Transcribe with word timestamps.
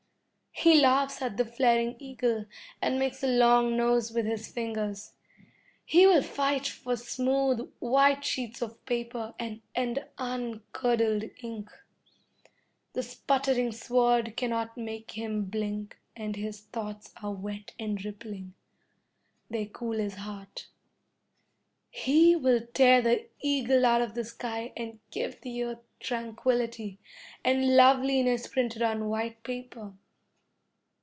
He 0.53 0.79
laughs 0.79 1.23
at 1.23 1.37
the 1.37 1.45
flaring 1.45 1.95
eagle 1.97 2.45
and 2.83 2.99
makes 2.99 3.23
a 3.23 3.27
long 3.27 3.75
nose 3.75 4.11
with 4.11 4.27
his 4.27 4.51
fingers. 4.51 5.13
He 5.83 6.05
will 6.05 6.21
fight 6.21 6.67
for 6.67 6.95
smooth, 6.97 7.71
white 7.79 8.23
sheets 8.23 8.61
of 8.61 8.85
paper, 8.85 9.33
and 9.39 9.61
uncurdled 10.19 11.31
ink. 11.41 11.67
The 12.93 13.01
sputtering 13.01 13.71
sword 13.71 14.37
cannot 14.37 14.77
make 14.77 15.11
him 15.17 15.45
blink, 15.45 15.97
and 16.15 16.35
his 16.35 16.59
thoughts 16.59 17.11
are 17.23 17.31
wet 17.33 17.73
and 17.79 18.03
rippling. 18.05 18.53
They 19.49 19.65
cool 19.65 19.93
his 19.93 20.15
heart. 20.15 20.67
He 21.89 22.35
will 22.35 22.67
tear 22.73 23.01
the 23.01 23.25
eagle 23.41 23.83
out 23.83 24.03
of 24.03 24.13
the 24.13 24.25
sky 24.25 24.73
and 24.77 24.99
give 25.09 25.41
the 25.41 25.63
earth 25.63 25.81
tranquillity, 25.99 26.99
and 27.43 27.75
loveliness 27.75 28.45
printed 28.45 28.83
on 28.83 29.09
white 29.09 29.41
paper. 29.41 29.93